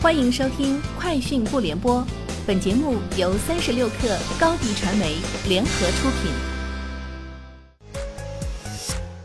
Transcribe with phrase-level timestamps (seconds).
[0.00, 2.00] 欢迎收听《快讯不联播》，
[2.46, 5.16] 本节目由三十六克高低传媒
[5.48, 6.30] 联合出品。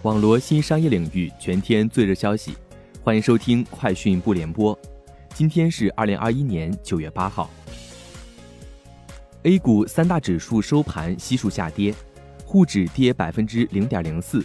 [0.01, 2.55] 网罗新商业领域全天最热消息，
[3.03, 4.75] 欢迎收听《快讯不联播》。
[5.35, 7.51] 今天是二零二一年九月八号。
[9.43, 11.93] A 股三大指数收盘悉数下跌，
[12.47, 14.43] 沪指跌百分之零点零四，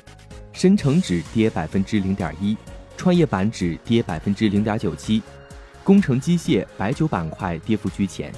[0.53, 2.55] 深成指跌百分之零点一，
[2.99, 5.23] 创业板指跌百分之零点九七。
[5.89, 8.31] 工程机械、白酒板块跌幅居前，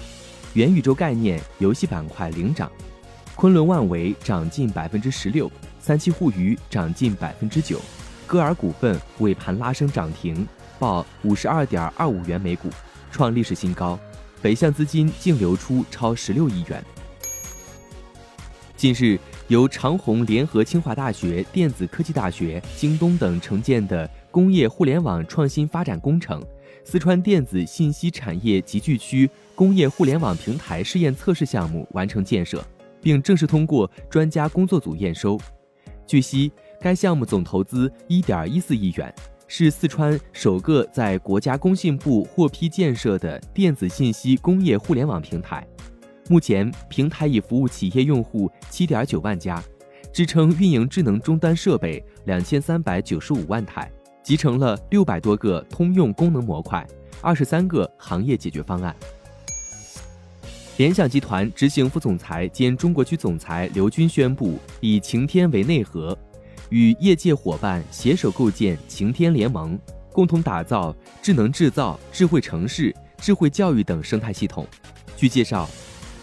[0.52, 2.70] 元宇宙概念、游戏板块领涨，
[3.34, 7.80] 昆仑万维涨近百分之十六，三七互娱涨近百分之九，
[8.24, 10.46] 歌尔股份尾盘拉升涨停，
[10.78, 12.68] 报五十二点二五元每股，
[13.10, 13.98] 创历史新高，
[14.40, 16.80] 北向资金净流出超十六亿元。
[18.76, 26.40] 近日，由长虹联合清华大学、电子科技大学、京东等承建的工业互联网创新发展工程。
[26.90, 32.60] 四川电子信息产业集聚区工业互联网平台试验测试项目完成建设，
[33.00, 35.38] 并正式通过专家工作组验收。
[36.04, 39.14] 据悉，该项目总投资一点一四亿元，
[39.46, 45.64] 是四川首个在国家工信部获批建设的电子信息工业互联网平台。
[46.28, 49.62] 目前，平台已服务企业用户七点九万家，
[50.12, 53.88] 支撑运营智能终端设备两千三百九十五万台。
[54.22, 56.86] 集成了六百多个通用功能模块，
[57.20, 58.94] 二十三个行业解决方案。
[60.76, 66.16] 联想集团执行副总裁兼中国区总裁刘军宣布，以晴天为内核，
[66.70, 69.78] 与业界伙伴携手构建晴天联盟，
[70.12, 74.66] 共同打造智能制造、智慧城市、智慧教育等生态系统。
[75.16, 75.68] 据介绍，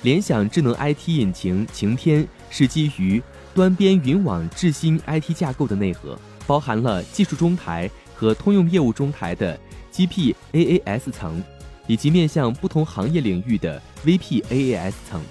[0.02, 3.22] 联想智能 IT 引擎晴天是基于
[3.54, 6.18] 端边云网智新 IT 架构的内核。
[6.48, 9.60] 包含了技术中台和通用业务中台的
[9.94, 11.44] GPaaS 层，
[11.86, 15.22] 以及面向不同行业领域的 VPaaS 层，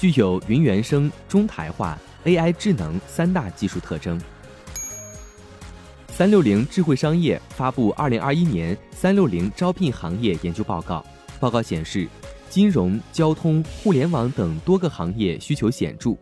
[0.00, 4.20] 具有云原生、中台化、AI 智能三大技术特征。
[6.08, 11.04] 三六零智慧商业发布二零二一年三六零招聘行业研究报告，
[11.38, 12.08] 报告显示，
[12.48, 16.16] 金融、交通、互联网等多个行业需求显著。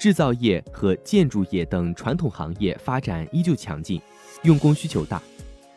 [0.00, 4.00] 制造业和建筑业等传统行业发展依旧强劲，
[4.44, 5.20] 用工需求大。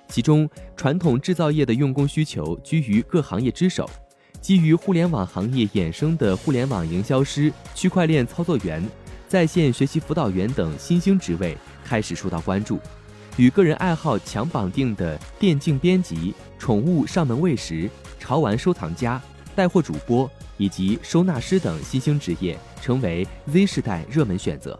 [0.07, 3.89] 其中，传统制造业的用工需求居于各行业之首。
[4.39, 8.81] 基于互联网行业衍生的互联网营销师、区块链操作员、
[9.27, 12.79] 在线学习辅导员等新兴职位开始受到关注。
[13.35, 17.89] 与个人爱好强绑定的电竞编辑、宠物上门喂食、
[18.19, 19.21] 潮玩收藏家、
[19.53, 20.31] 带货主播。
[20.57, 24.79] 以及收纳师等新兴职业成为 Z 世代热门选择。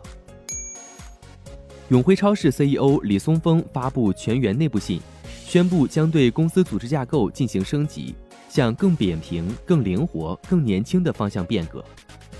[1.89, 4.99] 永辉超市 CEO 李松峰发布全员内部信，
[5.45, 8.15] 宣布将对公司组织架构进行升级，
[8.49, 11.83] 向更扁平、更灵活、更年轻的方向变革。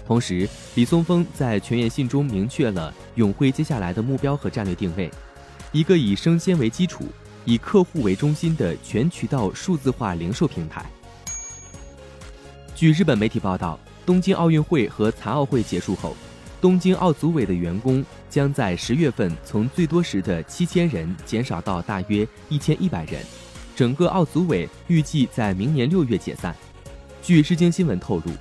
[0.06, 5.12] 同时，李松峰在全员信中明确了永辉接下来的目标和战略定位：
[5.72, 7.06] 一个以生鲜为基础、
[7.46, 10.86] 以客户为中心的全渠道数字化零售平台。
[12.76, 16.16] 据日本媒体报道，东京奥运会和残奥会结束后，
[16.60, 23.22] 东京奥组委的员工将在十月份从最多时的七千人减少到大约一千一百人。
[23.76, 26.56] 整个奥组委预计在明年六月解散。
[27.22, 28.32] 据日经新闻透露，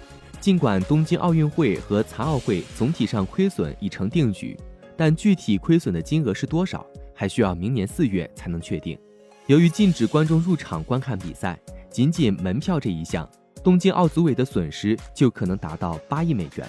[0.41, 4.59] 尽管东京奥运会和残奥会总体上亏损已成定局，
[4.97, 8.99] 但具体亏损的金额是多少，还需要明年四月才能确定。
[9.47, 11.59] 由于禁止观众入场观看比赛，
[11.91, 13.29] 仅仅门票这一项。
[13.63, 16.67] 东京奥组委的损失就可能达到八亿美元，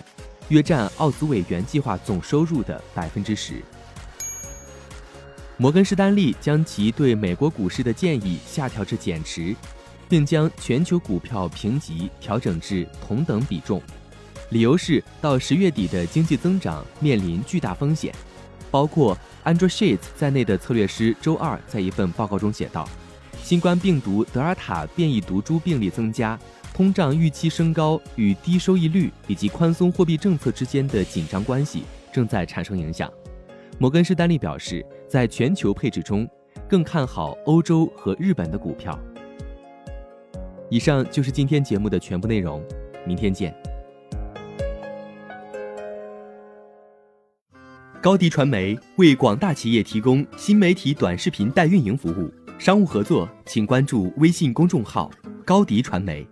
[0.50, 3.62] 约占奥组委原计划总收入的百分之十。
[5.58, 9.56] 摩根士丹利将其对美国股市的建议下调至减持，
[10.08, 13.82] 并将全球股票评级调整至同等比重，
[14.50, 18.14] 理由是到十月底的经济增长面临巨大风险。
[18.70, 22.90] 包括 Andrew Sheets 在内的策略师周二在一份报告中写道
[23.44, 26.38] ：“新冠病毒德尔塔变异毒株病例增加。”
[26.74, 33.12] 通胀预期升高与低收益率以及宽松货币政策之间的紧张关系正在产生影响。
[33.78, 36.28] 摩根士丹利表示，在全球配置中，
[36.68, 38.98] 更看好欧洲和日本的股票。
[40.70, 42.64] 以上就是今天节目的全部内容，
[43.06, 43.54] 明天见。
[48.02, 55.10] 高迪传媒为广大企业提供新媒体短视频代运营服务，商务合作请关注微信公众号
[55.46, 56.28] “高迪传媒”。